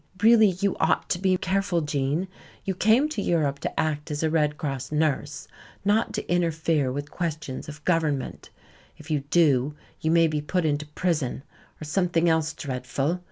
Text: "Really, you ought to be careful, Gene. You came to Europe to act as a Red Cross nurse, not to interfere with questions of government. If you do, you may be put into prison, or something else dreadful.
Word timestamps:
"Really, 0.23 0.47
you 0.61 0.75
ought 0.79 1.09
to 1.11 1.19
be 1.19 1.37
careful, 1.37 1.81
Gene. 1.81 2.27
You 2.65 2.73
came 2.73 3.07
to 3.09 3.21
Europe 3.21 3.59
to 3.59 3.79
act 3.79 4.09
as 4.09 4.23
a 4.23 4.31
Red 4.31 4.57
Cross 4.57 4.91
nurse, 4.91 5.47
not 5.85 6.11
to 6.13 6.27
interfere 6.27 6.91
with 6.91 7.11
questions 7.11 7.69
of 7.69 7.85
government. 7.85 8.49
If 8.97 9.11
you 9.11 9.19
do, 9.29 9.75
you 9.99 10.09
may 10.09 10.25
be 10.25 10.41
put 10.41 10.65
into 10.65 10.87
prison, 10.87 11.43
or 11.79 11.85
something 11.85 12.27
else 12.27 12.51
dreadful. 12.53 13.19